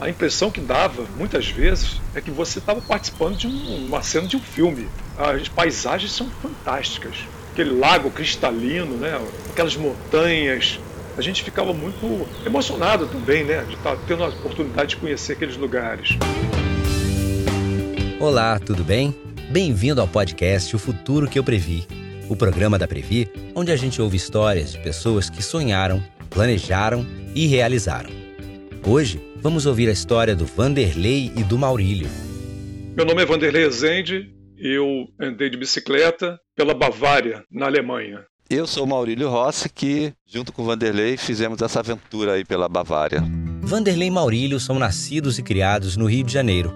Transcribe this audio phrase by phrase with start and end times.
[0.00, 4.26] a impressão que dava, muitas vezes, é que você estava participando de um, uma cena
[4.26, 4.88] de um filme.
[5.18, 7.16] As paisagens são fantásticas.
[7.52, 9.20] Aquele lago cristalino, né?
[9.50, 10.80] aquelas montanhas.
[11.18, 13.62] A gente ficava muito emocionado também, né?
[13.68, 16.16] De estar tá tendo a oportunidade de conhecer aqueles lugares.
[18.18, 19.14] Olá, tudo bem?
[19.50, 21.86] Bem-vindo ao podcast O Futuro que eu Previ,
[22.28, 27.04] o programa da Previ, onde a gente ouve histórias de pessoas que sonharam, planejaram
[27.34, 28.19] e realizaram.
[28.86, 32.08] Hoje, vamos ouvir a história do Vanderlei e do Maurílio.
[32.96, 38.24] Meu nome é Vanderlei Ezende e eu andei de bicicleta pela Bavária, na Alemanha.
[38.48, 43.22] Eu sou Maurílio Rossi, que, junto com o Vanderlei, fizemos essa aventura aí pela Bavária.
[43.60, 46.72] Vanderlei e Maurílio são nascidos e criados no Rio de Janeiro.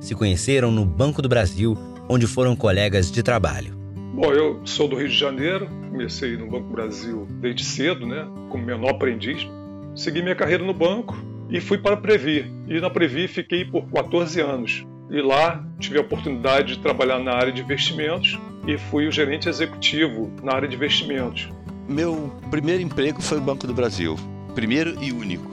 [0.00, 1.78] Se conheceram no Banco do Brasil,
[2.08, 3.76] onde foram colegas de trabalho.
[4.12, 8.26] Bom, eu sou do Rio de Janeiro, comecei no Banco do Brasil desde cedo, né,
[8.50, 9.46] como menor aprendiz.
[9.94, 11.16] Segui minha carreira no banco
[11.50, 12.52] e fui para a Previ.
[12.68, 14.86] E na Previ fiquei por 14 anos.
[15.10, 19.48] E lá tive a oportunidade de trabalhar na área de investimentos e fui o gerente
[19.48, 21.48] executivo na área de investimentos.
[21.88, 24.16] Meu primeiro emprego foi o Banco do Brasil,
[24.54, 25.50] primeiro e único.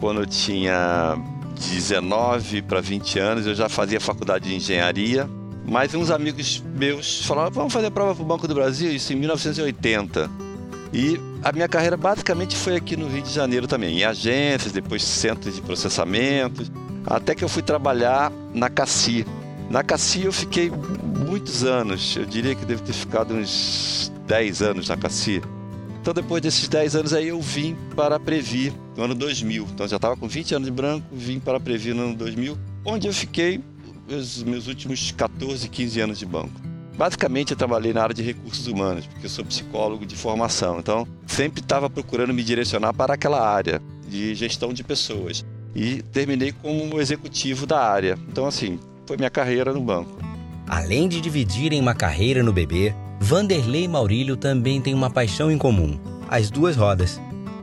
[0.00, 1.16] Quando eu tinha
[1.54, 5.28] 19 para 20 anos, eu já fazia faculdade de engenharia,
[5.68, 9.16] mas uns amigos meus falaram: vamos fazer prova para o Banco do Brasil, isso em
[9.16, 10.49] 1980.
[10.92, 15.02] E a minha carreira basicamente foi aqui no Rio de Janeiro também, em agências, depois
[15.02, 16.64] centros de processamento,
[17.06, 19.24] até que eu fui trabalhar na Cassi.
[19.70, 24.88] Na Cassi eu fiquei muitos anos, eu diria que devo ter ficado uns 10 anos
[24.88, 25.40] na Cassi.
[26.00, 29.68] Então depois desses 10 anos aí eu vim para a Previ no ano 2000.
[29.72, 32.58] Então já estava com 20 anos de branco, vim para a Previ no ano 2000,
[32.84, 33.62] onde eu fiquei
[34.08, 36.69] os meus últimos 14, 15 anos de banco.
[37.00, 40.78] Basicamente, eu trabalhei na área de recursos humanos, porque eu sou psicólogo de formação.
[40.78, 45.42] Então, sempre estava procurando me direcionar para aquela área de gestão de pessoas.
[45.74, 48.18] E terminei como executivo da área.
[48.28, 50.18] Então, assim, foi minha carreira no banco.
[50.68, 55.56] Além de dividirem uma carreira no BB, Vanderlei e Maurílio também têm uma paixão em
[55.56, 57.18] comum: as duas rodas.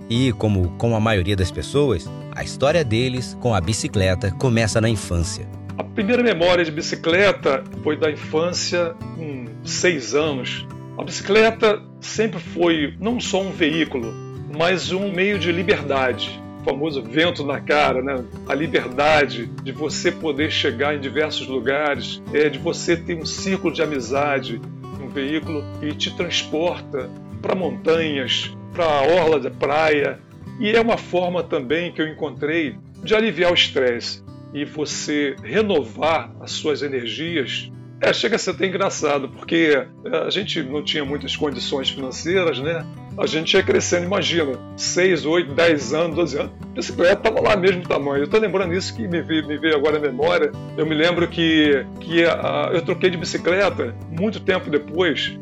[0.10, 4.90] E, como com a maioria das pessoas, a história deles com a bicicleta começa na
[4.90, 5.57] infância.
[5.78, 10.66] A primeira memória de bicicleta foi da infância, com seis anos.
[10.98, 14.12] A bicicleta sempre foi não só um veículo,
[14.58, 16.42] mas um meio de liberdade.
[16.62, 18.24] O famoso vento na cara, né?
[18.48, 23.72] A liberdade de você poder chegar em diversos lugares, é de você ter um círculo
[23.72, 24.60] de amizade,
[25.00, 27.08] um veículo que te transporta
[27.40, 30.20] para montanhas, para a orla da praia.
[30.60, 36.32] E é uma forma também que eu encontrei de aliviar o estresse e você renovar
[36.40, 41.04] as suas energias, é, chega a ser até engraçado, porque é, a gente não tinha
[41.04, 42.86] muitas condições financeiras, né?
[43.18, 47.58] A gente ia crescendo, imagina, 6, 8, 10 anos, 12 anos, a bicicleta estava lá
[47.58, 48.20] mesmo tamanho.
[48.20, 50.52] Eu estou lembrando isso que me veio, me veio agora à memória.
[50.78, 55.36] Eu me lembro que, que a, eu troquei de bicicleta muito tempo depois,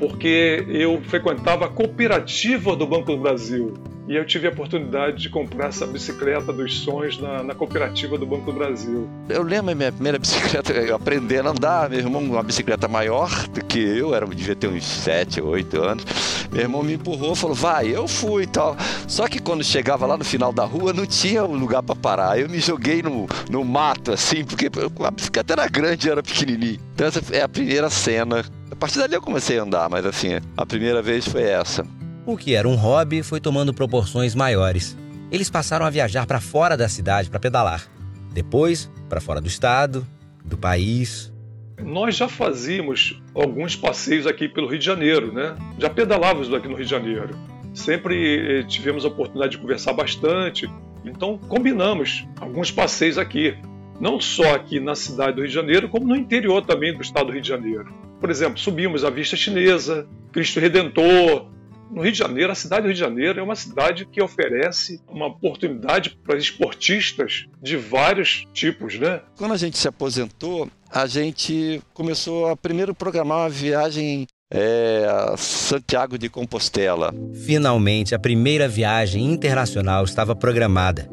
[0.00, 3.74] porque eu frequentava a cooperativa do Banco do Brasil
[4.08, 8.24] e eu tive a oportunidade de comprar essa bicicleta dos sonhos na, na cooperativa do
[8.24, 9.08] Banco do Brasil.
[9.28, 13.80] Eu lembro minha primeira bicicleta, aprendendo a andar, meu irmão, uma bicicleta maior do que
[13.80, 16.04] eu, era, devia ter uns 7, 8 anos.
[16.52, 18.76] Meu irmão me empurrou, falou, vai, eu fui e tal.
[19.08, 22.38] Só que quando chegava lá no final da rua, não tinha um lugar para parar.
[22.38, 24.70] Eu me joguei no, no mato, assim, porque
[25.04, 26.78] a bicicleta era grande, era pequenininha.
[26.94, 28.44] Então essa é a primeira cena.
[28.70, 31.84] A partir dali eu comecei a andar, mas assim, a primeira vez foi essa.
[32.26, 34.98] O que era um hobby foi tomando proporções maiores.
[35.30, 37.86] Eles passaram a viajar para fora da cidade para pedalar.
[38.32, 40.04] Depois, para fora do estado,
[40.44, 41.32] do país.
[41.80, 45.54] Nós já fazíamos alguns passeios aqui pelo Rio de Janeiro, né?
[45.78, 47.38] Já pedalávamos aqui no Rio de Janeiro.
[47.72, 50.68] Sempre eh, tivemos a oportunidade de conversar bastante,
[51.04, 53.56] então combinamos alguns passeios aqui.
[54.00, 57.26] Não só aqui na cidade do Rio de Janeiro, como no interior também do estado
[57.26, 57.86] do Rio de Janeiro.
[58.18, 61.54] Por exemplo, subimos a Vista Chinesa, Cristo Redentor,
[61.90, 65.00] no Rio de Janeiro, a cidade do Rio de Janeiro é uma cidade que oferece
[65.08, 69.20] uma oportunidade para esportistas de vários tipos, né?
[69.36, 75.36] Quando a gente se aposentou, a gente começou a primeiro programar uma viagem é, a
[75.36, 77.12] Santiago de Compostela.
[77.44, 81.08] Finalmente, a primeira viagem internacional estava programada.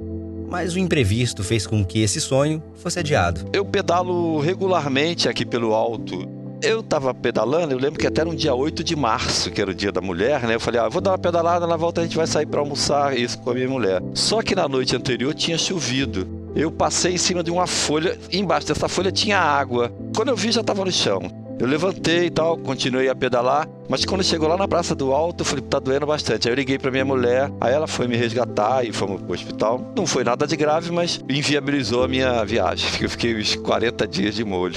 [0.50, 3.50] Mas o imprevisto fez com que esse sonho fosse adiado.
[3.52, 8.36] Eu pedalo regularmente aqui pelo alto eu tava pedalando, eu lembro que até era um
[8.36, 10.56] dia 8 de março, que era o dia da mulher, né?
[10.56, 13.18] Eu falei, ah, vou dar uma pedalada, na volta a gente vai sair para almoçar,
[13.18, 14.02] isso com a minha mulher.
[14.14, 16.26] Só que na noite anterior tinha chovido.
[16.56, 19.92] Eu passei em cima de uma folha, embaixo dessa folha tinha água.
[20.16, 21.22] Quando eu vi, já estava no chão.
[21.60, 25.42] Eu levantei e tal, continuei a pedalar, mas quando chegou lá na Praça do Alto,
[25.42, 26.48] eu falei, tá doendo bastante.
[26.48, 29.94] Aí eu liguei pra minha mulher, aí ela foi me resgatar e fomos pro hospital.
[29.96, 32.90] Não foi nada de grave, mas inviabilizou a minha viagem.
[33.02, 34.76] Eu fiquei uns 40 dias de molho.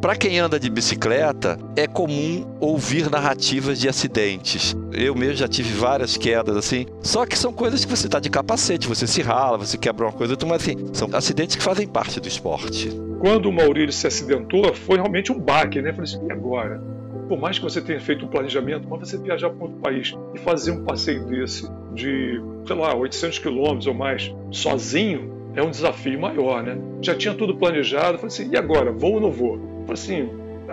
[0.00, 4.76] Para quem anda de bicicleta, é comum ouvir narrativas de acidentes.
[4.92, 6.86] Eu mesmo já tive várias quedas assim.
[7.02, 10.12] Só que são coisas que você tá de capacete, você se rala, você quebra uma
[10.12, 12.90] coisa, mas assim, são acidentes que fazem parte do esporte.
[13.18, 15.92] Quando o Maurílio se acidentou, foi realmente um baque, né?
[15.92, 16.80] Falei assim, e agora?
[17.28, 20.38] Por mais que você tenha feito um planejamento, mas você viajar para outro país e
[20.38, 26.20] fazer um passeio desse de, sei lá, 800 quilômetros ou mais, sozinho, é um desafio
[26.20, 26.78] maior, né?
[27.02, 28.92] Já tinha tudo planejado, falei assim, e agora?
[28.92, 29.77] Vou ou não vou?
[29.92, 30.28] Assim,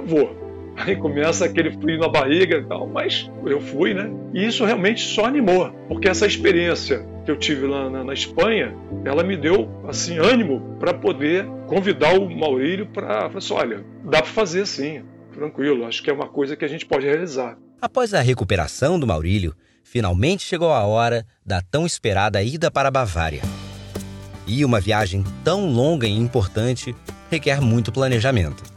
[0.05, 0.45] vou.
[0.77, 4.11] Aí começa aquele frio na barriga e tal, mas eu fui, né?
[4.33, 8.75] E isso realmente só animou, porque essa experiência que eu tive lá na, na Espanha,
[9.05, 14.31] ela me deu assim ânimo para poder convidar o Maurílio para assim, olha, dá para
[14.31, 15.01] fazer sim,
[15.33, 17.57] tranquilo, acho que é uma coisa que a gente pode realizar.
[17.81, 22.91] Após a recuperação do Maurílio, finalmente chegou a hora da tão esperada ida para a
[22.91, 23.41] Bavária.
[24.45, 26.95] E uma viagem tão longa e importante
[27.31, 28.74] requer muito planejamento.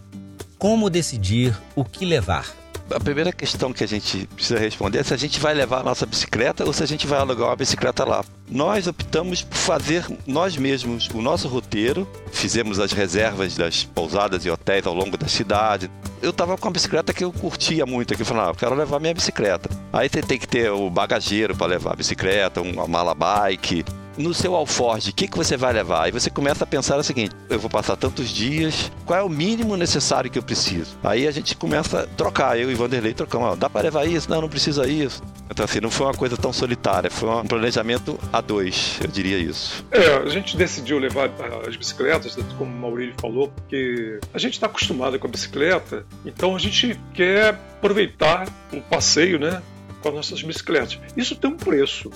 [0.59, 2.53] Como decidir o que levar?
[2.91, 5.83] A primeira questão que a gente precisa responder é se a gente vai levar a
[5.85, 8.25] nossa bicicleta ou se a gente vai alugar uma bicicleta lá.
[8.51, 14.51] Nós optamos por fazer nós mesmos o nosso roteiro, fizemos as reservas das pousadas e
[14.51, 15.89] hotéis ao longo da cidade.
[16.21, 18.99] Eu estava com uma bicicleta que eu curtia muito aqui, falando, ah, eu quero levar
[18.99, 19.71] minha bicicleta.
[19.93, 23.85] Aí você tem que ter o bagageiro para levar a bicicleta, uma mala bike,
[24.19, 26.05] no seu alforge, o que, que você vai levar?
[26.05, 29.29] Aí você começa a pensar o seguinte: eu vou passar tantos dias, qual é o
[29.29, 30.99] mínimo necessário que eu preciso?
[31.03, 34.29] Aí a gente começa a trocar, eu e Vanderlei trocamos, dá para levar isso?
[34.29, 35.23] Não, não precisa isso.
[35.51, 39.39] Então, assim, não foi uma coisa tão solitária, foi um planejamento a dois, eu diria
[39.39, 39.85] isso.
[39.91, 41.31] É, a gente decidiu levar
[41.67, 46.55] as bicicletas, como o Maurílio falou, porque a gente está acostumado com a bicicleta, então
[46.55, 49.63] a gente quer aproveitar o passeio, né,
[50.01, 50.99] com as nossas bicicletas.
[51.17, 52.11] Isso tem um preço.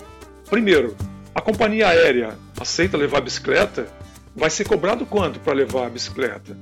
[0.51, 0.95] Primeiro,
[1.35, 3.87] a companhia aérea aceita levar a bicicleta?
[4.35, 6.57] Vai ser cobrado quanto para levar a bicicleta?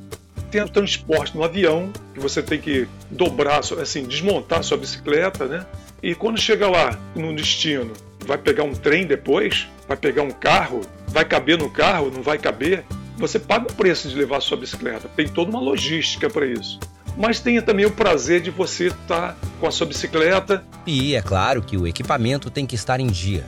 [0.50, 5.66] Tem o transporte no avião, que você tem que dobrar, assim, desmontar sua bicicleta, né?
[6.02, 7.92] E quando chega lá no destino,
[8.24, 9.68] vai pegar um trem depois?
[9.86, 10.80] Vai pegar um carro?
[11.08, 12.10] Vai caber no carro?
[12.10, 12.84] Não vai caber?
[13.18, 15.08] Você paga o preço de levar sua bicicleta.
[15.14, 16.78] Tem toda uma logística para isso
[17.16, 20.64] mas tenha também o prazer de você estar com a sua bicicleta.
[20.86, 23.44] E é claro que o equipamento tem que estar em dia.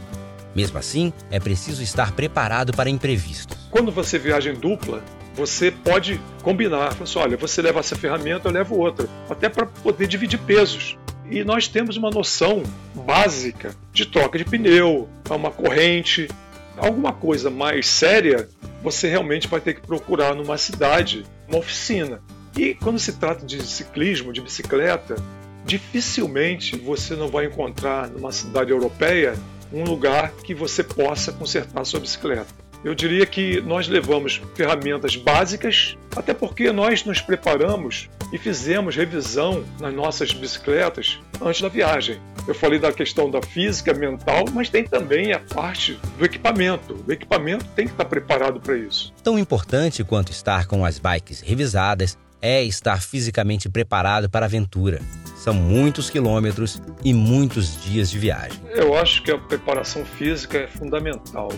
[0.54, 3.56] Mesmo assim, é preciso estar preparado para imprevistos.
[3.70, 5.02] Quando você viaja em dupla,
[5.34, 6.96] você pode combinar.
[7.00, 9.08] Assim, olha, você leva essa ferramenta, eu levo outra.
[9.30, 10.98] Até para poder dividir pesos.
[11.30, 12.62] E nós temos uma noção
[12.94, 16.28] básica de troca de pneu, uma corrente,
[16.76, 18.48] alguma coisa mais séria,
[18.82, 22.20] você realmente vai ter que procurar numa cidade uma oficina.
[22.56, 25.16] E quando se trata de ciclismo, de bicicleta,
[25.64, 29.34] dificilmente você não vai encontrar numa cidade europeia
[29.72, 32.62] um lugar que você possa consertar sua bicicleta.
[32.84, 39.64] Eu diria que nós levamos ferramentas básicas, até porque nós nos preparamos e fizemos revisão
[39.78, 42.18] nas nossas bicicletas antes da viagem.
[42.46, 47.04] Eu falei da questão da física, mental, mas tem também a parte do equipamento.
[47.06, 49.12] O equipamento tem que estar preparado para isso.
[49.22, 55.00] Tão importante quanto estar com as bikes revisadas é estar fisicamente preparado para a aventura.
[55.42, 58.60] São muitos quilômetros e muitos dias de viagem.
[58.70, 61.48] Eu acho que a preparação física é fundamental.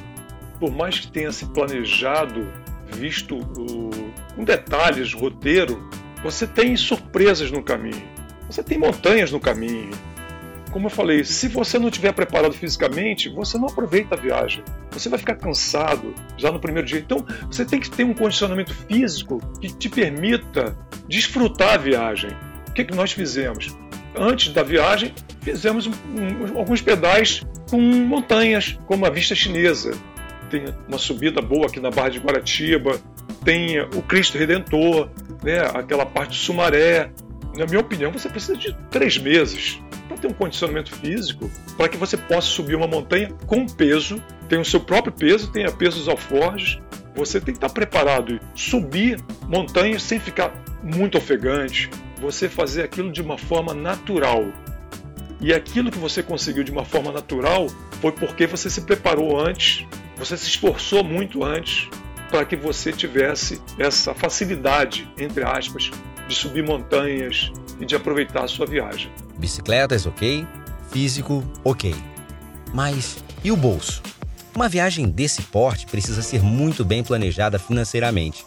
[0.59, 2.51] Por mais que tenha se planejado,
[2.95, 3.91] visto o,
[4.41, 5.87] em detalhes roteiro,
[6.23, 8.03] você tem surpresas no caminho.
[8.49, 9.91] Você tem montanhas no caminho.
[10.71, 14.65] Como eu falei, se você não estiver preparado fisicamente, você não aproveita a viagem.
[14.93, 17.01] Você vai ficar cansado já no primeiro dia.
[17.01, 20.75] Então, você tem que ter um condicionamento físico que te permita
[21.07, 22.31] desfrutar a viagem.
[22.75, 23.77] Que, que nós fizemos?
[24.17, 29.93] Antes da viagem, fizemos um, um, alguns pedais com montanhas, como a vista chinesa.
[30.51, 33.01] Tem uma subida boa aqui na Barra de Guaratiba,
[33.45, 35.09] tem o Cristo Redentor,
[35.43, 37.11] né, aquela parte do Sumaré.
[37.57, 41.97] Na minha opinião, você precisa de três meses para ter um condicionamento físico, para que
[41.97, 45.99] você possa subir uma montanha com peso, tem o seu próprio peso, tem a peso
[45.99, 46.79] dos alforjes.
[47.17, 50.53] Você tem que estar preparado e subir montanhas sem ficar
[50.83, 51.89] muito ofegante,
[52.25, 54.45] você fazer aquilo de uma forma natural.
[55.41, 57.67] E aquilo que você conseguiu de uma forma natural
[58.01, 61.89] foi porque você se preparou antes, você se esforçou muito antes
[62.31, 65.91] para que você tivesse essa facilidade, entre aspas,
[66.27, 69.11] de subir montanhas e de aproveitar a sua viagem.
[69.37, 70.47] Bicicletas, ok.
[70.91, 71.95] Físico, ok.
[72.73, 74.03] Mas e o bolso?
[74.55, 78.47] Uma viagem desse porte precisa ser muito bem planejada financeiramente.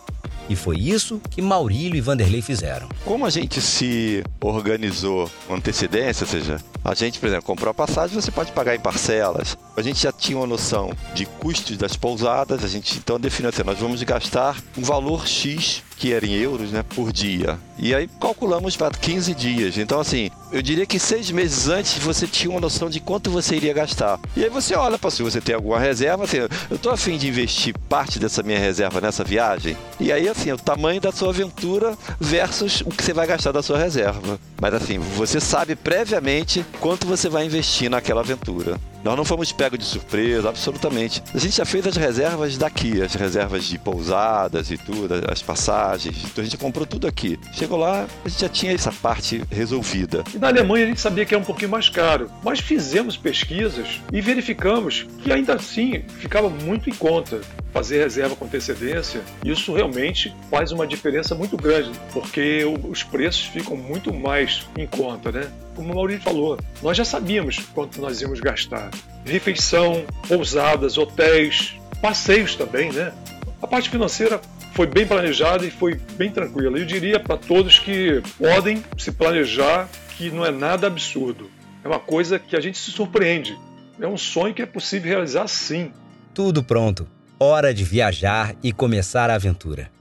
[0.50, 2.88] E foi isso que Maurílio e Vanderlei fizeram.
[3.04, 7.74] Como a gente se organizou com antecedência, ou seja, a gente, por exemplo, comprou a
[7.74, 9.58] passagem, você pode pagar em parcelas.
[9.76, 13.64] A gente já tinha uma noção de custos das pousadas, a gente então definiu assim,
[13.64, 17.58] nós vamos gastar um valor X que era em euros, né, por dia.
[17.78, 19.78] E aí calculamos para 15 dias.
[19.78, 23.56] Então, assim, eu diria que seis meses antes você tinha uma noção de quanto você
[23.56, 24.20] iria gastar.
[24.36, 26.38] E aí você olha para se você tem alguma reserva, assim,
[26.70, 29.76] eu tô afim de investir parte dessa minha reserva nessa viagem.
[30.00, 33.62] E aí, assim, o tamanho da sua aventura versus o que você vai gastar da
[33.62, 34.40] sua reserva.
[34.60, 38.80] Mas assim, você sabe previamente quanto você vai investir naquela aventura.
[39.08, 41.24] Nós não fomos pegos de surpresa, absolutamente.
[41.34, 46.26] A gente já fez as reservas daqui, as reservas de pousadas e tudo, as passagens.
[46.26, 47.40] Então a gente comprou tudo aqui.
[47.54, 50.26] Chegou lá, a gente já tinha essa parte resolvida.
[50.36, 54.02] E na Alemanha a gente sabia que era um pouquinho mais caro, mas fizemos pesquisas
[54.12, 57.40] e verificamos que ainda assim ficava muito em conta
[57.72, 59.22] fazer reserva com antecedência.
[59.46, 65.32] Isso realmente faz uma diferença muito grande, porque os preços ficam muito mais em conta,
[65.32, 65.50] né?
[65.78, 68.90] Como o Maurício falou, nós já sabíamos quanto nós íamos gastar.
[69.24, 73.14] Refeição, pousadas, hotéis, passeios também, né?
[73.62, 74.42] A parte financeira
[74.74, 76.80] foi bem planejada e foi bem tranquila.
[76.80, 81.50] Eu diria para todos que podem se planejar que não é nada absurdo.
[81.84, 83.58] É uma coisa que a gente se surpreende.
[84.02, 85.92] É um sonho que é possível realizar sim.
[86.34, 87.08] Tudo pronto.
[87.40, 89.92] Hora de viajar e começar a aventura.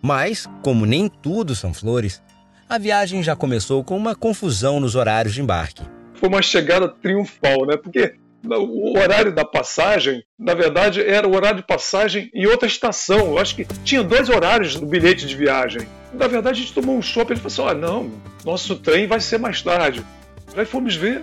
[0.00, 2.22] Mas, como nem tudo são flores,
[2.68, 5.82] a viagem já começou com uma confusão nos horários de embarque.
[6.14, 7.76] Foi uma chegada triunfal, né?
[7.76, 13.18] Porque o horário da passagem, na verdade, era o horário de passagem em outra estação.
[13.18, 15.88] Eu acho que tinha dois horários no bilhete de viagem.
[16.12, 18.10] Na verdade, a gente tomou um shopping e falou assim: olha, não,
[18.44, 20.04] nosso trem vai ser mais tarde.
[20.56, 21.22] Aí fomos ver,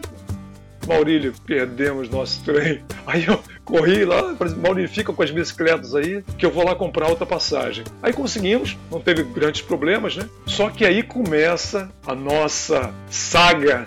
[0.86, 2.84] Maurílio, perdemos nosso trem.
[3.06, 6.76] Aí eu corri lá, falei, Maurílio, fica com as bicicletas aí, que eu vou lá
[6.76, 7.84] comprar outra passagem.
[8.02, 10.30] Aí conseguimos, não teve grandes problemas, né?
[10.46, 13.86] Só que aí começa a nossa saga.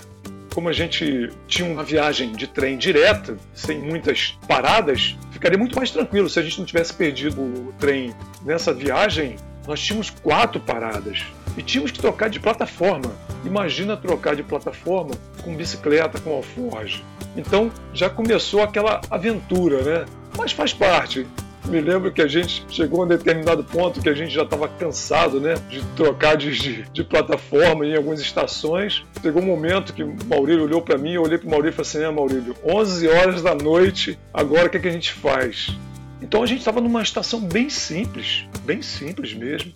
[0.55, 5.91] Como a gente tinha uma viagem de trem direta, sem muitas paradas, ficaria muito mais
[5.91, 8.13] tranquilo se a gente não tivesse perdido o trem
[8.45, 9.37] nessa viagem.
[9.69, 11.27] Nós tínhamos quatro paradas
[11.59, 13.11] e tínhamos que trocar de plataforma.
[13.45, 15.11] Imagina trocar de plataforma
[15.43, 17.05] com bicicleta, com alforge.
[17.37, 20.05] Então já começou aquela aventura, né?
[20.37, 21.27] Mas faz parte.
[21.65, 24.69] Me lembro que a gente chegou a um determinado ponto que a gente já estava
[24.69, 25.55] cansado, né?
[25.69, 29.05] De trocar de, de, de, plataforma em algumas estações.
[29.21, 31.85] Chegou um momento que o Maurílio olhou para mim, eu olhei para o Maurílio e
[31.85, 35.13] falei assim: é, Maurílio, 11 horas da noite, agora o que, é que a gente
[35.13, 35.77] faz?
[36.23, 39.73] Então a gente estava numa estação bem simples, bem simples mesmo.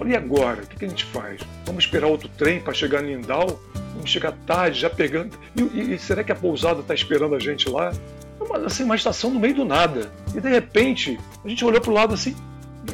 [0.00, 0.62] Falei, e agora?
[0.62, 1.42] O que, a gente faz?
[1.66, 3.60] Vamos esperar outro trem para chegar em Lindau?
[3.92, 5.38] Vamos chegar tarde, já pegando.
[5.54, 7.92] E, e, e será que a pousada está esperando a gente lá?
[8.40, 10.10] Uma, assim, uma estação no meio do nada.
[10.34, 12.34] E de repente, a gente olhou para o lado assim,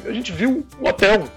[0.05, 1.29] a gente viu o hotel.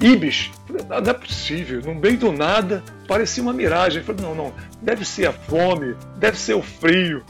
[0.00, 0.50] Ibis.
[0.66, 4.02] Falei, não, é possível, no meio do nada, parecia uma miragem.
[4.02, 7.22] Falei, não, não, deve ser a fome, deve ser o frio.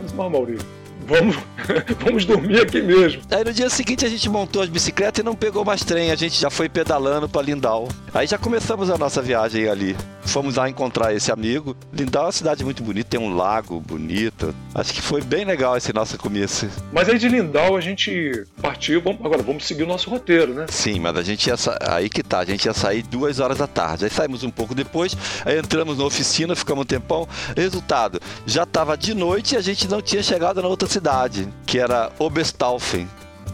[0.00, 0.66] Mas, Maurício,
[1.06, 1.36] vamos,
[2.00, 3.22] vamos dormir aqui mesmo.
[3.30, 6.16] Aí no dia seguinte a gente montou as bicicletas e não pegou mais trem, a
[6.16, 7.88] gente já foi pedalando para Lindau.
[8.18, 9.96] Aí já começamos a nossa viagem ali.
[10.22, 11.76] Fomos lá encontrar esse amigo.
[11.92, 14.52] Lindau é uma cidade muito bonita, tem um lago bonito.
[14.74, 16.68] Acho que foi bem legal esse nosso começo.
[16.92, 20.66] Mas aí de Lindau a gente partiu, vamos, agora vamos seguir o nosso roteiro, né?
[20.68, 23.68] Sim, mas a gente ia aí que tá, a gente ia sair duas horas da
[23.68, 24.04] tarde.
[24.04, 27.28] Aí saímos um pouco depois, aí entramos na oficina, ficamos um tempão.
[27.56, 31.48] Resultado, já tava de noite e a gente não tinha chegado na outra cidade cidade,
[31.64, 33.08] que era Oberstaufen.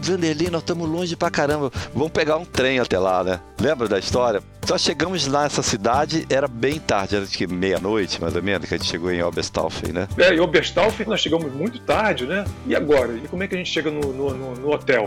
[0.09, 1.71] Vanderlei, nós estamos longe pra caramba.
[1.93, 3.39] Vamos pegar um trem até lá, né?
[3.59, 4.41] Lembra da história?
[4.65, 8.73] Só chegamos lá nessa cidade, era bem tarde, era que meia-noite, mais ou menos, que
[8.73, 10.07] a gente chegou em Oberstaufen, né?
[10.17, 12.45] É, em Oberstaufen nós chegamos muito tarde, né?
[12.65, 13.13] E agora?
[13.13, 15.05] E como é que a gente chega no, no, no, no hotel?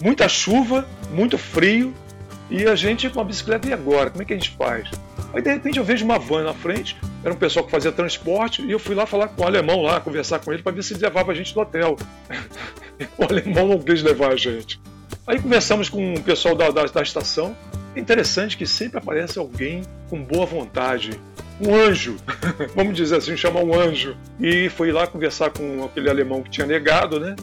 [0.00, 1.92] Muita chuva, muito frio,
[2.50, 4.10] e a gente com a bicicleta, e agora?
[4.10, 4.88] Como é que a gente faz?
[5.34, 8.62] Aí de repente eu vejo uma van na frente, era um pessoal que fazia transporte,
[8.62, 10.94] e eu fui lá falar com o alemão lá, conversar com ele para ver se
[10.94, 11.96] ele levava a gente do hotel.
[13.18, 14.80] o alemão não quis levar a gente.
[15.26, 17.56] Aí conversamos com o pessoal da, da, da estação.
[17.96, 21.20] É interessante que sempre aparece alguém com boa vontade,
[21.60, 22.16] um anjo,
[22.74, 24.16] vamos dizer assim, chamar um anjo.
[24.38, 27.34] E fui lá conversar com aquele alemão que tinha negado, né?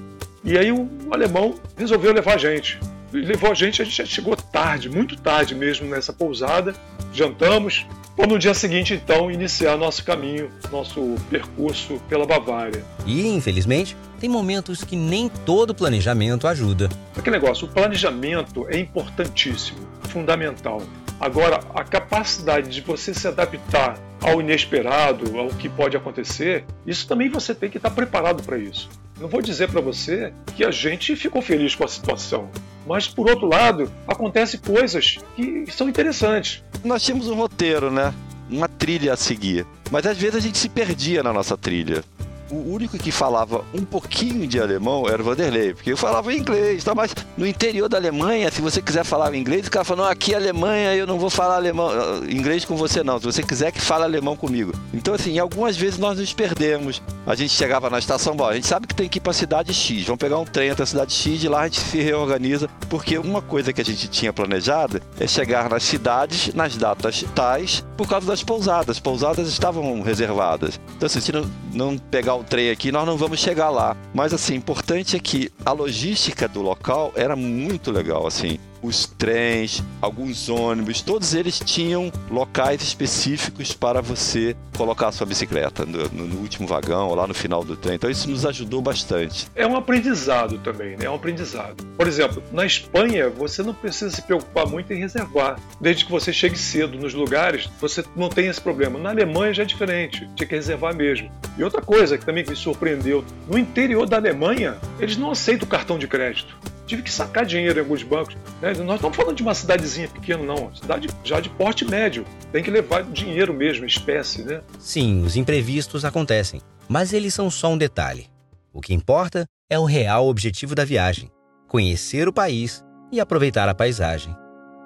[0.45, 2.79] E aí o alemão resolveu levar a gente
[3.11, 6.73] levou a gente, a gente chegou tarde, muito tarde mesmo nessa pousada,
[7.13, 12.83] jantamos, para no dia seguinte então iniciar nosso caminho, nosso percurso pela Bavária.
[13.05, 16.89] E infelizmente, tem momentos que nem todo planejamento ajuda.
[17.17, 20.81] Aquele negócio, o planejamento é importantíssimo, fundamental.
[21.21, 27.29] Agora, a capacidade de você se adaptar ao inesperado, ao que pode acontecer, isso também
[27.29, 28.89] você tem que estar preparado para isso.
[29.19, 32.49] Não vou dizer para você que a gente ficou feliz com a situação,
[32.87, 36.63] mas por outro lado, acontecem coisas que são interessantes.
[36.83, 38.11] Nós tínhamos um roteiro, né?
[38.49, 39.67] Uma trilha a seguir.
[39.91, 42.03] Mas às vezes a gente se perdia na nossa trilha
[42.51, 46.83] o único que falava um pouquinho de alemão era o Vanderlei, porque eu falava inglês,
[46.83, 46.93] tá?
[46.93, 50.33] mas no interior da Alemanha, se você quiser falar inglês, o cara falou, não, aqui
[50.33, 51.91] é Alemanha, eu não vou falar alemão,
[52.29, 54.73] inglês com você não, se você quiser que fale alemão comigo.
[54.93, 57.01] Então, assim, algumas vezes nós nos perdemos.
[57.25, 59.35] A gente chegava na estação, bom, a gente sabe que tem que ir para a
[59.35, 62.01] cidade X, vamos pegar um trem até a cidade X e lá a gente se
[62.01, 67.23] reorganiza, porque uma coisa que a gente tinha planejado é chegar nas cidades nas datas
[67.35, 68.99] tais por causa das pousadas.
[68.99, 70.79] Pousadas estavam reservadas.
[70.97, 73.95] Então, assim, se não, não pegar o o trem aqui, nós não vamos chegar lá.
[74.13, 79.83] Mas assim, importante é que a logística do local era muito legal, assim os trens,
[80.01, 86.39] alguns ônibus, todos eles tinham locais específicos para você colocar a sua bicicleta no, no,
[86.39, 87.95] último vagão ou lá no final do trem.
[87.95, 89.47] Então isso nos ajudou bastante.
[89.55, 91.05] É um aprendizado também, né?
[91.05, 91.85] É um aprendizado.
[91.95, 95.59] Por exemplo, na Espanha você não precisa se preocupar muito em reservar.
[95.79, 98.97] Desde que você chegue cedo nos lugares, você não tem esse problema.
[98.97, 101.31] Na Alemanha já é diferente, tinha que reservar mesmo.
[101.57, 105.99] E outra coisa que também me surpreendeu, no interior da Alemanha, eles não aceitam cartão
[105.99, 106.57] de crédito
[106.91, 108.35] tive que sacar dinheiro em alguns bancos.
[108.61, 108.73] Né?
[108.73, 110.75] Nós não estamos falando de uma cidadezinha pequena, não.
[110.75, 112.25] Cidade já de porte médio.
[112.51, 114.61] Tem que levar dinheiro mesmo, espécie, né?
[114.77, 116.61] Sim, os imprevistos acontecem.
[116.89, 118.27] Mas eles são só um detalhe.
[118.73, 121.31] O que importa é o real objetivo da viagem:
[121.65, 124.35] conhecer o país e aproveitar a paisagem.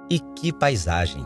[0.07, 1.25] E que paisagem!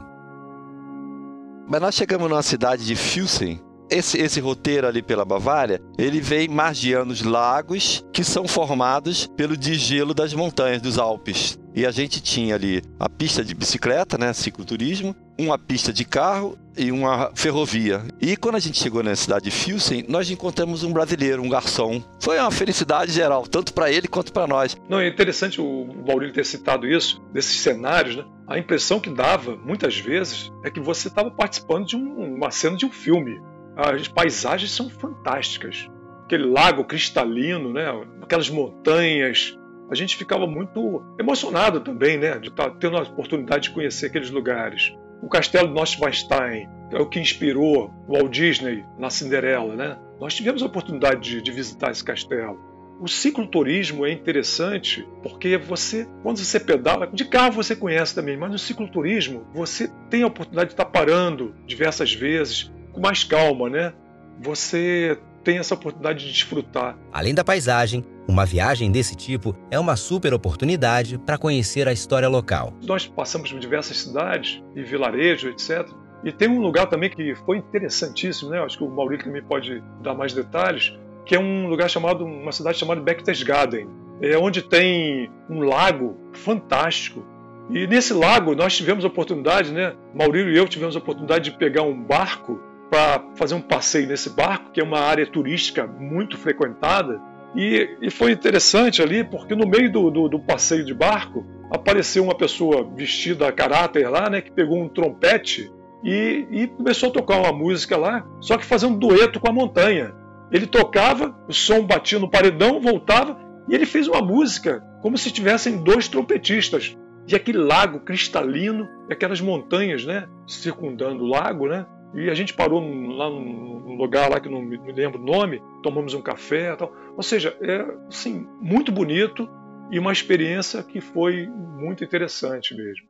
[1.68, 6.48] Mas nós chegamos numa cidade de Füssen, esse, esse roteiro ali pela Bavária, ele vem
[6.48, 11.58] margeando os lagos que são formados pelo desgelo das montanhas dos Alpes.
[11.76, 16.58] E a gente tinha ali a pista de bicicleta, né, cicloturismo, uma pista de carro
[16.78, 18.04] e uma ferrovia.
[18.20, 22.04] E quando a gente chegou na cidade de Filsen, nós encontramos um brasileiro, um garçom.
[22.20, 24.76] Foi uma felicidade geral, tanto para ele quanto para nós.
[24.90, 28.26] Não, é interessante o Maurílio ter citado isso, desses cenários, né?
[28.48, 32.76] A impressão que dava, muitas vezes, é que você estava participando de um, uma cena
[32.76, 33.40] de um filme
[33.80, 35.90] as paisagens são fantásticas.
[36.26, 37.86] Aquele lago cristalino, né?
[38.22, 39.58] aquelas montanhas.
[39.90, 42.38] A gente ficava muito emocionado também, né?
[42.38, 44.94] De estar tá tendo a oportunidade de conhecer aqueles lugares.
[45.22, 49.98] O castelo de Neuschwanstein é o que inspirou o Walt Disney na Cinderela, né?
[50.20, 52.70] Nós tivemos a oportunidade de, de visitar esse castelo.
[53.02, 58.52] O cicloturismo é interessante porque você, quando você pedala, de carro você conhece também, mas
[58.52, 63.94] no cicloturismo você tem a oportunidade de estar parando diversas vezes, com mais calma, né?
[64.42, 66.98] Você tem essa oportunidade de desfrutar.
[67.12, 72.28] Além da paisagem, uma viagem desse tipo é uma super oportunidade para conhecer a história
[72.28, 72.74] local.
[72.84, 75.90] Nós passamos por diversas cidades e vilarejos, etc.
[76.24, 78.60] E tem um lugar também que foi interessantíssimo, né?
[78.60, 80.94] Acho que o Maurício também pode dar mais detalhes,
[81.26, 83.88] que é um lugar chamado, uma cidade chamada Berchtesgaden,
[84.22, 87.26] é onde tem um lago fantástico
[87.70, 89.94] e nesse lago nós tivemos a oportunidade, né?
[90.14, 94.30] Maurílio e eu tivemos a oportunidade de pegar um barco para fazer um passeio nesse
[94.30, 97.22] barco, que é uma área turística muito frequentada.
[97.56, 102.24] E, e foi interessante ali, porque no meio do, do, do, passeio de barco apareceu
[102.24, 105.72] uma pessoa vestida a caráter lá, né, que pegou um trompete
[106.04, 109.54] e, e começou a tocar uma música lá, só que fazendo um dueto com a
[109.54, 110.14] montanha.
[110.52, 115.32] Ele tocava, o som batia no paredão, voltava e ele fez uma música como se
[115.32, 116.98] tivessem dois trompetistas.
[117.28, 122.80] E aquele lago cristalino, aquelas montanhas, né, circundando o lago, né, e a gente parou
[123.16, 126.92] lá num lugar lá que não me lembro o nome, tomamos um café tal.
[127.16, 129.48] Ou seja, é assim, muito bonito
[129.92, 133.08] e uma experiência que foi muito interessante mesmo.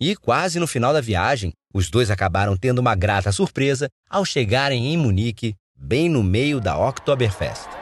[0.00, 4.92] E quase no final da viagem, os dois acabaram tendo uma grata surpresa ao chegarem
[4.92, 7.77] em Munique, bem no meio da Oktoberfest.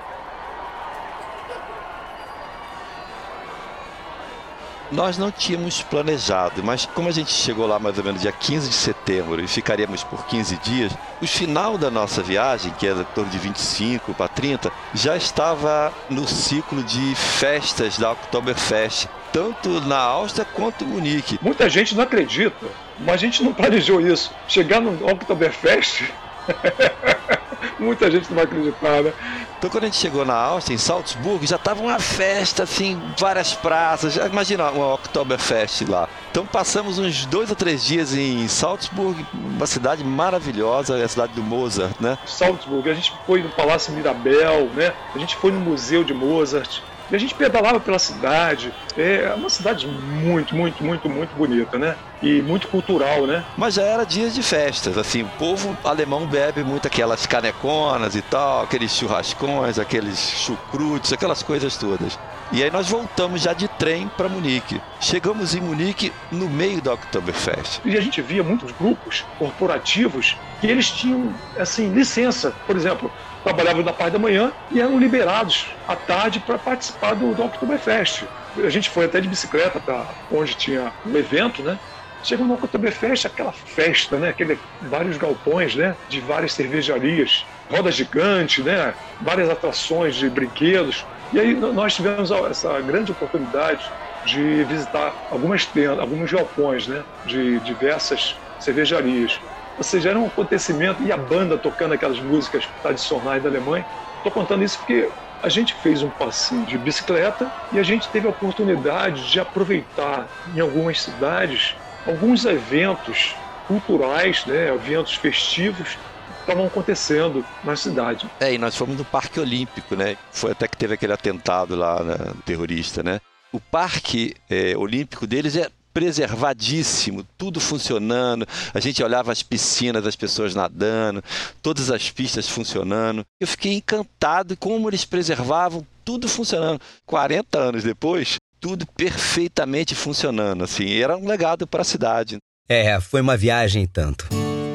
[4.91, 8.69] Nós não tínhamos planejado, mas como a gente chegou lá mais ou menos dia 15
[8.69, 13.15] de setembro e ficaríamos por 15 dias, o final da nossa viagem, que era em
[13.15, 19.99] torno de 25 para 30, já estava no ciclo de festas da Oktoberfest, tanto na
[19.99, 21.39] Áustria quanto em Munique.
[21.43, 22.67] Muita gente não acredita,
[23.01, 24.31] mas a gente não planejou isso.
[24.47, 26.05] Chegar no Oktoberfest
[27.79, 29.13] Muita gente não vai acreditar, né?
[29.59, 33.55] Então, quando a gente chegou na Áustria, em Salzburg, já tava uma festa, assim, várias
[33.55, 34.17] praças.
[34.17, 36.09] Imagina uma Oktoberfest lá.
[36.31, 41.33] Então, passamos uns dois ou três dias em Salzburg, uma cidade maravilhosa, é a cidade
[41.33, 42.19] do Mozart, né?
[42.27, 44.93] Salzburg, a gente foi no Palácio Mirabel, né?
[45.15, 46.83] A gente foi no Museu de Mozart.
[47.11, 48.73] E a gente pedalava pela cidade.
[48.97, 51.97] É uma cidade muito, muito, muito, muito bonita, né?
[52.23, 53.45] E muito cultural, né?
[53.57, 58.23] Mas já era dias de festas, assim, o povo alemão bebe muito aquelas caneconas e
[58.23, 62.19] tal, aqueles churrascões, aqueles chucrutes, aquelas coisas todas.
[62.53, 64.81] E aí nós voltamos já de trem para Munique.
[65.01, 67.81] Chegamos em Munique no meio da Oktoberfest.
[67.85, 72.53] E a gente via muitos grupos corporativos que eles tinham, assim, licença.
[72.67, 73.11] Por exemplo,
[73.47, 78.29] trabalhavam na parte da manhã e eram liberados à tarde para participar do, do Oktoberfest.
[78.59, 81.79] A gente foi até de bicicleta para onde tinha o evento, né?
[82.21, 84.31] Chegou no Oktoberfest, aquela festa, né?
[84.31, 85.97] Aquele, vários galpões, né?
[86.09, 88.97] De várias cervejarias, roda gigante, né?
[89.21, 91.07] Várias atrações de brinquedos.
[91.31, 97.61] E aí nós tivemos essa grande oportunidade de visitar algumas tendas, alguns galpões, né, de
[97.61, 99.41] diversas cervejarias.
[99.77, 103.85] Ou seja, era um acontecimento e a banda tocando aquelas músicas tradicionais da Alemanha.
[104.17, 105.11] Estou contando isso porque
[105.43, 110.29] a gente fez um passeio de bicicleta e a gente teve a oportunidade de aproveitar
[110.55, 113.35] em algumas cidades alguns eventos
[113.67, 115.99] culturais, né, eventos festivos
[116.41, 118.29] estavam acontecendo na cidade.
[118.41, 120.17] É, e nós fomos no Parque Olímpico, né?
[120.31, 123.21] Foi até que teve aquele atentado lá, né, terrorista, né?
[123.53, 128.47] O Parque é, Olímpico deles é preservadíssimo, tudo funcionando.
[128.75, 131.25] A gente olhava as piscinas, as pessoas nadando,
[131.63, 133.25] todas as pistas funcionando.
[133.41, 136.83] Eu fiquei encantado como eles preservavam tudo funcionando.
[137.07, 140.87] 40 anos depois, tudo perfeitamente funcionando, assim.
[141.01, 142.37] Era um legado para a cidade.
[142.69, 144.29] É, foi uma viagem tanto.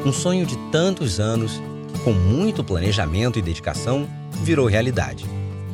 [0.03, 1.61] Um sonho de tantos anos,
[2.03, 4.09] com muito planejamento e dedicação,
[4.43, 5.23] virou realidade.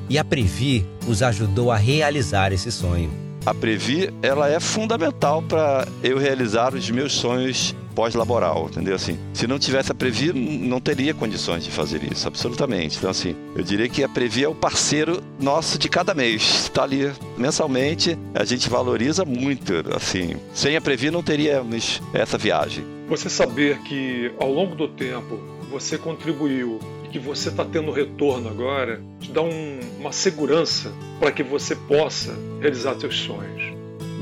[0.10, 3.27] E a Previ os ajudou a realizar esse sonho.
[3.48, 8.94] A Previ, ela é fundamental para eu realizar os meus sonhos pós-laboral, entendeu?
[8.94, 12.98] Assim, se não tivesse a Previ, não teria condições de fazer isso, absolutamente.
[12.98, 16.66] Então, assim, eu diria que a Previ é o parceiro nosso de cada mês.
[16.66, 20.36] Está ali mensalmente, a gente valoriza muito, assim.
[20.54, 22.84] Sem a Previ não teríamos essa viagem.
[23.08, 25.40] Você saber que ao longo do tempo
[25.72, 26.80] você contribuiu
[27.12, 32.36] que você está tendo retorno agora, te dá um, uma segurança para que você possa
[32.60, 33.74] realizar seus sonhos.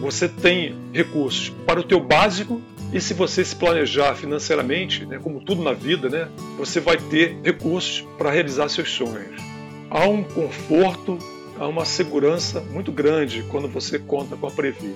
[0.01, 2.61] Você tem recursos para o teu básico
[2.93, 7.37] e se você se planejar financeiramente, né, como tudo na vida, né, você vai ter
[7.43, 9.41] recursos para realizar seus sonhos.
[9.89, 11.17] Há um conforto,
[11.57, 14.93] há uma segurança muito grande quando você conta com a Previ.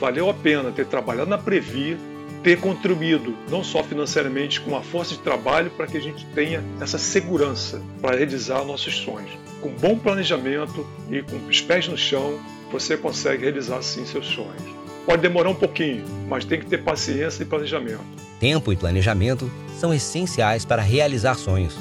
[0.00, 1.96] Valeu a pena ter trabalhado na Previ
[2.44, 6.62] ter contribuído, não só financeiramente, com a força de trabalho, para que a gente tenha
[6.78, 9.30] essa segurança para realizar nossos sonhos.
[9.62, 12.38] Com bom planejamento e com os pés no chão,
[12.70, 14.62] você consegue realizar sim seus sonhos.
[15.06, 18.04] Pode demorar um pouquinho, mas tem que ter paciência e planejamento.
[18.38, 21.74] Tempo e planejamento são essenciais para realizar sonhos.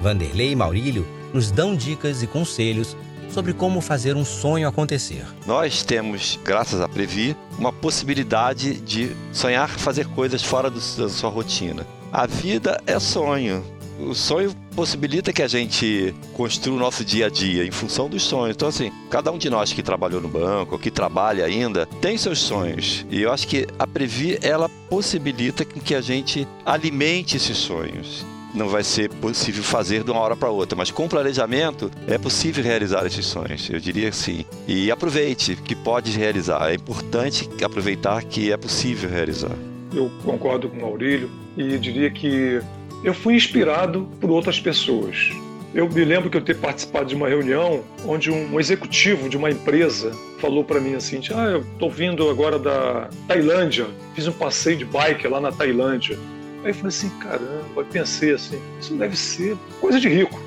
[0.00, 2.96] Vanderlei e Maurílio nos dão dicas e conselhos
[3.30, 5.24] sobre como fazer um sonho acontecer.
[5.46, 11.30] Nós temos, graças a Previ, uma possibilidade de sonhar fazer coisas fora do, da sua
[11.30, 11.86] rotina.
[12.12, 13.64] A vida é sonho.
[14.00, 18.22] O sonho possibilita que a gente construa o nosso dia a dia em função dos
[18.22, 18.54] sonhos.
[18.54, 22.38] Então, assim, cada um de nós que trabalhou no banco, que trabalha ainda, tem seus
[22.38, 23.04] sonhos.
[23.10, 28.68] E eu acho que a Previ, ela possibilita que a gente alimente esses sonhos não
[28.68, 33.06] vai ser possível fazer de uma hora para outra, mas com planejamento é possível realizar
[33.06, 34.44] esses sonhos, eu diria sim.
[34.66, 39.56] E aproveite que pode realizar, é importante aproveitar que é possível realizar.
[39.94, 42.60] Eu concordo com o Maurílio e diria que
[43.02, 45.30] eu fui inspirado por outras pessoas.
[45.74, 49.50] Eu me lembro que eu ter participado de uma reunião onde um executivo de uma
[49.50, 54.78] empresa falou para mim assim: "Ah, eu estou vindo agora da Tailândia, fiz um passeio
[54.78, 56.18] de bike lá na Tailândia.
[56.64, 60.40] Aí eu falei assim, caramba, pensei assim, isso deve ser coisa de rico.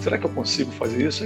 [0.00, 1.24] Será que eu consigo fazer isso?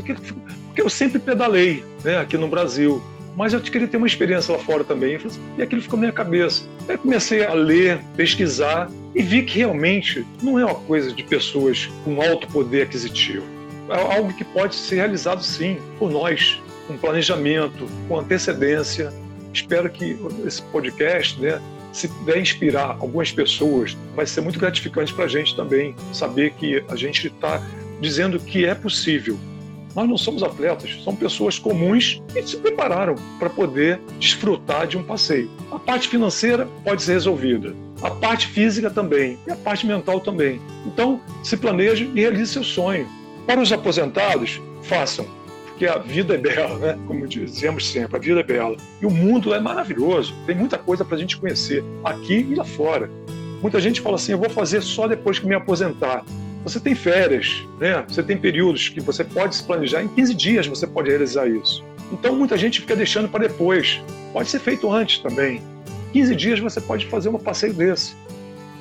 [0.66, 3.02] Porque eu sempre pedalei né, aqui no Brasil,
[3.34, 5.16] mas eu queria ter uma experiência lá fora também.
[5.16, 6.64] Assim, e aquilo ficou na minha cabeça.
[6.88, 11.88] Aí comecei a ler, pesquisar e vi que realmente não é uma coisa de pessoas
[12.04, 13.44] com alto poder aquisitivo.
[13.88, 19.12] É algo que pode ser realizado sim por nós, com planejamento, com antecedência.
[19.52, 21.60] Espero que esse podcast né,
[21.96, 26.84] se puder inspirar algumas pessoas, vai ser muito gratificante para a gente também saber que
[26.88, 27.62] a gente está
[28.00, 29.38] dizendo que é possível.
[29.94, 35.02] Nós não somos atletas, somos pessoas comuns que se prepararam para poder desfrutar de um
[35.02, 35.50] passeio.
[35.72, 40.60] A parte financeira pode ser resolvida, a parte física também e a parte mental também.
[40.84, 43.08] Então, se planeje e realize seu sonho.
[43.46, 45.26] Para os aposentados, façam
[45.76, 46.98] porque a vida é bela, né?
[47.06, 48.78] Como dizemos sempre, a vida é bela.
[49.00, 52.64] E o mundo é maravilhoso, tem muita coisa para a gente conhecer, aqui e lá
[52.64, 53.10] fora.
[53.60, 56.24] Muita gente fala assim: eu vou fazer só depois que me aposentar.
[56.64, 58.02] Você tem férias, né?
[58.08, 61.84] Você tem períodos que você pode se planejar, em 15 dias você pode realizar isso.
[62.10, 64.00] Então muita gente fica deixando para depois.
[64.32, 65.62] Pode ser feito antes também.
[66.14, 68.16] 15 dias você pode fazer um passeio desse.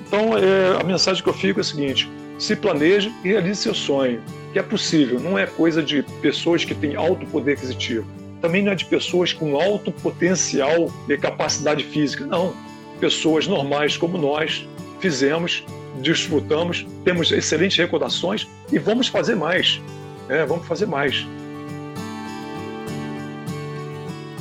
[0.08, 3.76] Então é, a mensagem que eu fico é a seguinte: se planeje e realize seu
[3.76, 4.22] sonho,
[4.56, 8.08] que é possível, não é coisa de pessoas que têm alto poder aquisitivo.
[8.42, 12.56] Também não é de pessoas com alto potencial e capacidade física, não.
[12.98, 14.66] Pessoas normais como nós
[15.02, 15.66] fizemos,
[16.02, 19.82] desfrutamos, temos excelentes recordações e vamos fazer mais.
[20.30, 21.28] É, vamos fazer mais.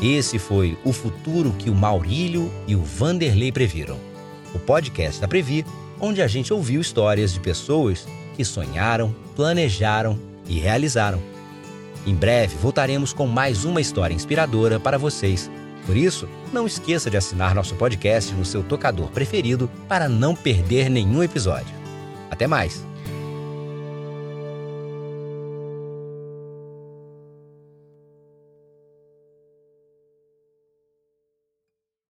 [0.00, 3.98] Esse foi o futuro que o Maurílio e o Vanderlei previram.
[4.55, 5.66] O podcast da Previ,
[6.00, 11.20] onde a gente ouviu histórias de pessoas que sonharam, planejaram e realizaram.
[12.07, 15.51] Em breve voltaremos com mais uma história inspiradora para vocês.
[15.87, 20.88] Por isso, não esqueça de assinar nosso podcast no seu tocador preferido para não perder
[20.88, 21.75] nenhum episódio.
[22.31, 22.93] Até mais!